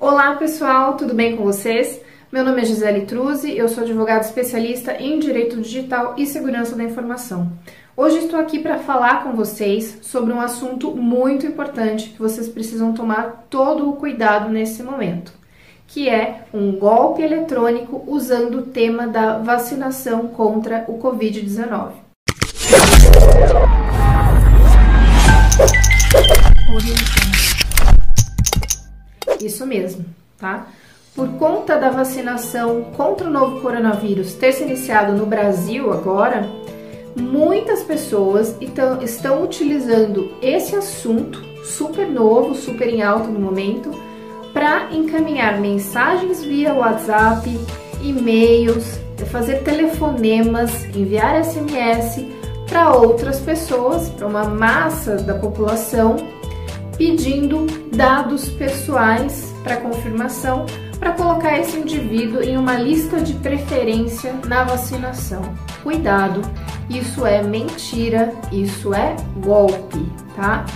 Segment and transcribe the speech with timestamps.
[0.00, 2.00] Olá pessoal, tudo bem com vocês?
[2.32, 6.82] Meu nome é Gisele Truzzi, eu sou advogada especialista em Direito Digital e Segurança da
[6.82, 7.52] Informação.
[7.94, 12.94] Hoje estou aqui para falar com vocês sobre um assunto muito importante que vocês precisam
[12.94, 15.34] tomar todo o cuidado nesse momento,
[15.86, 21.90] que é um golpe eletrônico usando o tema da vacinação contra o Covid-19.
[29.40, 30.04] Isso mesmo,
[30.38, 30.66] tá?
[31.14, 36.48] Por conta da vacinação contra o novo coronavírus ter se iniciado no Brasil agora,
[37.16, 43.90] muitas pessoas então, estão utilizando esse assunto super novo, super em alta no momento,
[44.52, 47.48] para encaminhar mensagens via WhatsApp,
[48.02, 48.98] e-mails,
[49.30, 52.24] fazer telefonemas, enviar SMS
[52.68, 56.16] para outras pessoas, para uma massa da população
[57.00, 60.66] pedindo dados pessoais para confirmação
[60.98, 65.40] para colocar esse indivíduo em uma lista de preferência na vacinação.
[65.82, 66.42] Cuidado,
[66.90, 69.98] isso é mentira, isso é golpe,
[70.36, 70.66] tá?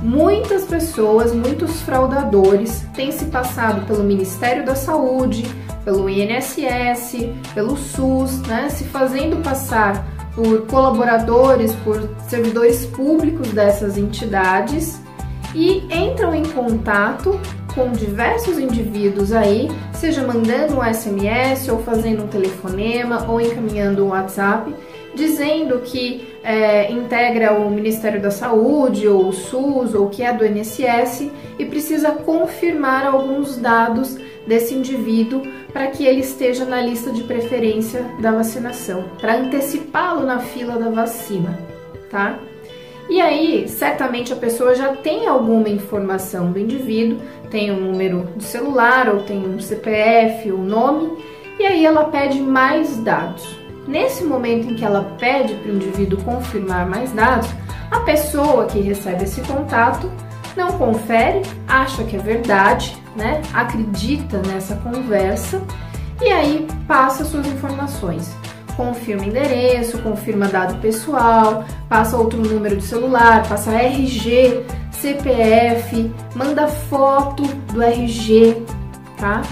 [0.00, 5.44] Muitas pessoas, muitos fraudadores têm se passado pelo Ministério da Saúde,
[5.84, 15.04] pelo INSS, pelo SUS, né, se fazendo passar por colaboradores, por servidores públicos dessas entidades
[15.56, 17.40] e entram em contato
[17.74, 24.08] com diversos indivíduos aí, seja mandando um SMS ou fazendo um telefonema ou encaminhando um
[24.08, 24.74] WhatsApp,
[25.14, 30.44] dizendo que é, integra o Ministério da Saúde ou o SUS ou que é do
[30.44, 37.22] INSS e precisa confirmar alguns dados desse indivíduo para que ele esteja na lista de
[37.22, 41.58] preferência da vacinação, para antecipá-lo na fila da vacina,
[42.10, 42.38] tá?
[43.08, 48.42] E aí, certamente a pessoa já tem alguma informação do indivíduo, tem um número de
[48.42, 51.12] celular ou tem um CPF, o um nome,
[51.58, 53.56] e aí ela pede mais dados.
[53.86, 57.48] Nesse momento em que ela pede para o indivíduo confirmar mais dados,
[57.92, 60.10] a pessoa que recebe esse contato
[60.56, 63.40] não confere, acha que é verdade, né?
[63.54, 65.62] Acredita nessa conversa
[66.20, 68.34] e aí passa suas informações
[68.76, 77.42] confirma endereço, confirma dado pessoal, passa outro número de celular, passa RG, CPF, manda foto
[77.72, 78.62] do RG,
[79.18, 79.42] tá?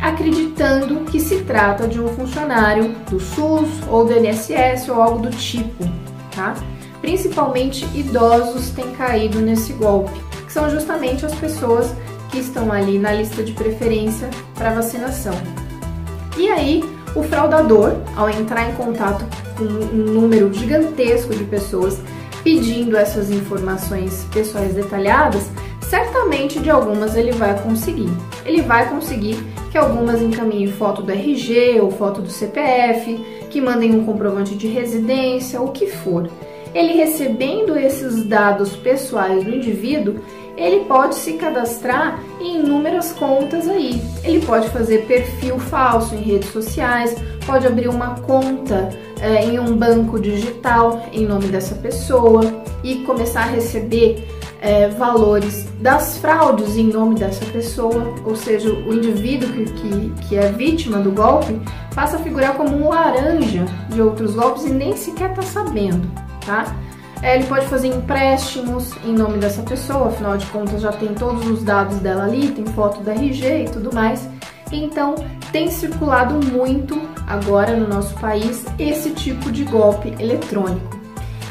[0.00, 5.30] Acreditando que se trata de um funcionário do SUS ou do INSS ou algo do
[5.30, 5.84] tipo,
[6.34, 6.54] tá?
[7.00, 11.94] Principalmente idosos têm caído nesse golpe, que são justamente as pessoas
[12.30, 15.34] que estão ali na lista de preferência para vacinação.
[16.36, 16.82] E aí,
[17.14, 19.24] o fraudador, ao entrar em contato
[19.56, 21.98] com um número gigantesco de pessoas
[22.42, 28.10] pedindo essas informações pessoais detalhadas, certamente de algumas ele vai conseguir.
[28.44, 29.36] Ele vai conseguir
[29.70, 33.16] que algumas encaminhem foto do RG ou foto do CPF,
[33.50, 36.28] que mandem um comprovante de residência, o que for.
[36.74, 40.16] Ele recebendo esses dados pessoais do indivíduo,
[40.56, 44.00] ele pode se cadastrar em inúmeras contas aí.
[44.22, 47.14] Ele pode fazer perfil falso em redes sociais,
[47.46, 52.42] pode abrir uma conta é, em um banco digital em nome dessa pessoa
[52.82, 54.26] e começar a receber
[54.60, 60.36] é, valores das fraudes em nome dessa pessoa, ou seja, o indivíduo que, que, que
[60.36, 61.60] é vítima do golpe
[61.94, 66.10] passa a figurar como um laranja de outros golpes e nem sequer está sabendo,
[66.46, 66.74] tá?
[67.24, 71.46] É, ele pode fazer empréstimos em nome dessa pessoa, afinal de contas já tem todos
[71.46, 74.28] os dados dela ali, tem foto da RG e tudo mais.
[74.70, 75.14] Então,
[75.50, 81.00] tem circulado muito agora no nosso país esse tipo de golpe eletrônico.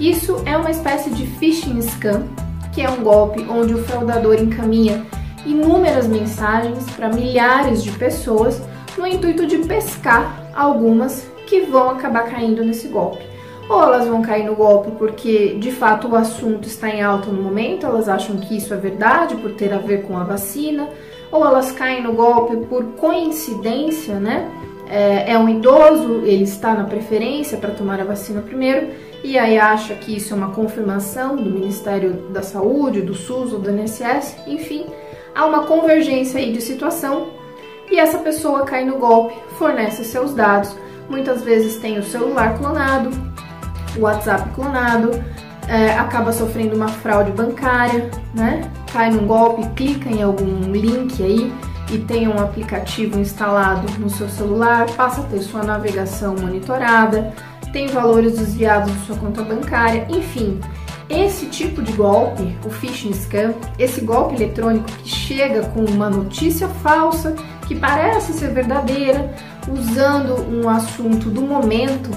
[0.00, 2.24] Isso é uma espécie de phishing scam,
[2.72, 5.06] que é um golpe onde o fraudador encaminha
[5.46, 8.60] inúmeras mensagens para milhares de pessoas
[8.98, 13.29] no intuito de pescar algumas que vão acabar caindo nesse golpe
[13.70, 17.40] ou elas vão cair no golpe porque de fato o assunto está em alta no
[17.40, 20.88] momento, elas acham que isso é verdade por ter a ver com a vacina,
[21.30, 24.50] ou elas caem no golpe por coincidência, né?
[24.88, 28.88] É, é um idoso, ele está na preferência para tomar a vacina primeiro
[29.22, 33.60] e aí acha que isso é uma confirmação do Ministério da Saúde, do SUS ou
[33.60, 34.86] do INSS, enfim,
[35.32, 37.28] há uma convergência aí de situação
[37.88, 40.74] e essa pessoa cai no golpe, fornece seus dados,
[41.08, 43.10] muitas vezes tem o celular clonado,
[43.98, 45.10] WhatsApp clonado,
[45.68, 48.70] é, acaba sofrendo uma fraude bancária, né?
[48.92, 51.52] Cai num golpe, clica em algum link aí
[51.90, 57.32] e tem um aplicativo instalado no seu celular, passa a ter sua navegação monitorada,
[57.72, 60.60] tem valores desviados de sua conta bancária, enfim.
[61.08, 66.68] esse tipo de golpe, o phishing scam, esse golpe eletrônico que chega com uma notícia
[66.68, 67.34] falsa
[67.66, 69.32] que parece ser verdadeira,
[69.68, 72.10] usando um assunto do momento,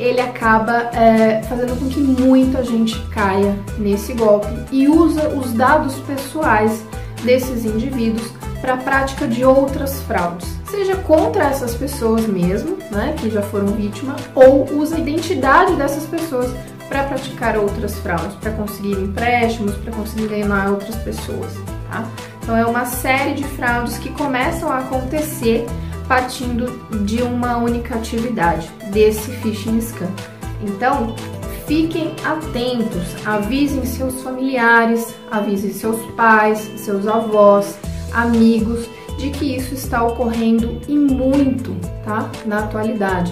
[0.00, 5.94] ele acaba é, fazendo com que muita gente caia nesse golpe e usa os dados
[6.00, 6.82] pessoais
[7.22, 8.32] desses indivíduos
[8.62, 13.68] para a prática de outras fraudes, seja contra essas pessoas mesmo, né, que já foram
[13.68, 16.50] vítima, ou usa a identidade dessas pessoas
[16.88, 21.52] para praticar outras fraudes, para conseguir empréstimos, para conseguir ganhar outras pessoas,
[21.90, 22.04] tá?
[22.42, 25.66] Então é uma série de fraudes que começam a acontecer
[26.10, 26.66] partindo
[27.04, 30.08] de uma única atividade, desse phishing scam.
[30.60, 31.14] Então,
[31.68, 37.78] fiquem atentos, avisem seus familiares, avisem seus pais, seus avós,
[38.12, 42.28] amigos de que isso está ocorrendo e muito, tá?
[42.44, 43.30] Na atualidade.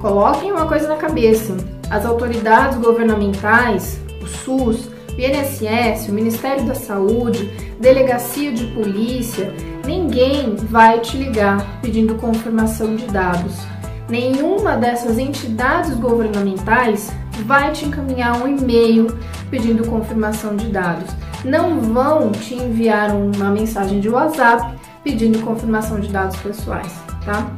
[0.00, 1.56] Coloquem uma coisa na cabeça:
[1.88, 7.48] as autoridades governamentais, o SUS, o INSS, o Ministério da Saúde,
[7.78, 9.54] Delegacia de Polícia,
[10.10, 13.56] ninguém vai te ligar pedindo confirmação de dados.
[14.08, 17.12] Nenhuma dessas entidades governamentais
[17.46, 19.16] vai te encaminhar um e-mail
[19.50, 21.08] pedindo confirmação de dados.
[21.44, 26.92] Não vão te enviar uma mensagem de WhatsApp pedindo confirmação de dados pessoais,
[27.24, 27.48] tá?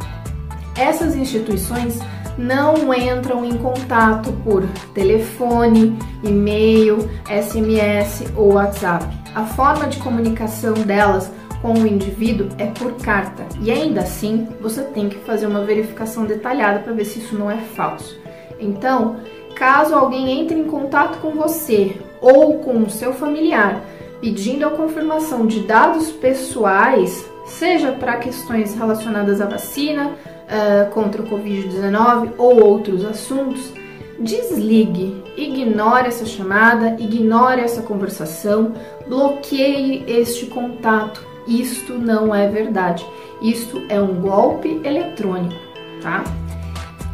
[0.76, 1.98] Essas instituições
[2.36, 4.62] não entram em contato por
[4.94, 9.06] telefone, e-mail, SMS ou WhatsApp.
[9.34, 11.30] A forma de comunicação delas
[11.62, 16.26] com o indivíduo é por carta e ainda assim você tem que fazer uma verificação
[16.26, 18.20] detalhada para ver se isso não é falso.
[18.60, 19.16] Então,
[19.54, 23.80] caso alguém entre em contato com você ou com o seu familiar
[24.22, 31.26] pedindo a confirmação de dados pessoais, seja para questões relacionadas à vacina, uh, contra o
[31.26, 33.72] Covid-19 ou outros assuntos,
[34.20, 38.74] desligue, ignore essa chamada, ignore essa conversação,
[39.08, 41.31] bloqueie este contato.
[41.46, 43.04] Isto não é verdade.
[43.40, 45.60] Isto é um golpe eletrônico,
[46.00, 46.24] tá?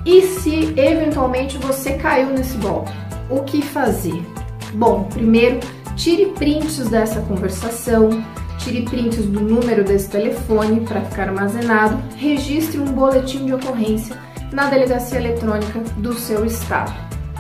[0.05, 2.91] E se eventualmente você caiu nesse golpe,
[3.31, 4.23] o que fazer?
[4.75, 5.61] Bom, primeiro,
[5.97, 8.25] tire prints dessa conversação,
[8.59, 14.17] tire prints do número desse telefone para ficar armazenado, registre um boletim de ocorrência
[14.53, 16.95] na delegacia eletrônica do seu estado,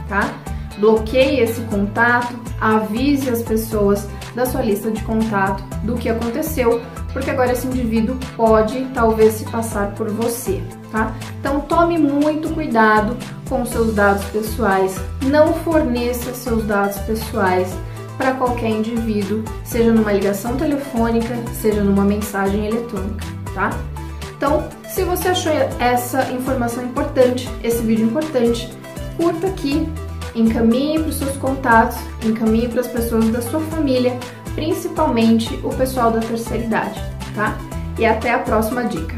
[0.08, 0.30] tá?
[0.78, 6.80] Bloqueie esse contato, avise as pessoas da sua lista de contato do que aconteceu,
[7.12, 11.14] porque agora esse indivíduo pode talvez se passar por você, tá?
[11.40, 13.16] Então tome muito cuidado
[13.48, 17.74] com seus dados pessoais, não forneça seus dados pessoais
[18.16, 23.24] para qualquer indivíduo, seja numa ligação telefônica, seja numa mensagem eletrônica,
[23.54, 23.70] tá?
[24.36, 28.70] Então, se você achou essa informação importante, esse vídeo importante,
[29.16, 29.88] curta aqui,
[30.34, 34.18] encaminhe para os seus contatos, encaminhe para as pessoas da sua família,
[34.54, 37.00] principalmente o pessoal da terceira idade,
[37.34, 37.58] tá?
[37.98, 39.17] E até a próxima dica.